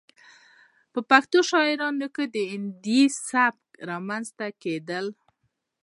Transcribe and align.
،په 0.91 0.99
پښتو 1.09 1.39
شاعرۍ 1.49 2.07
کې 2.15 2.25
د 2.35 2.37
هندي 2.51 3.01
سبک 3.29 3.65
رامنځته 3.89 4.47
کېدل 4.63 5.05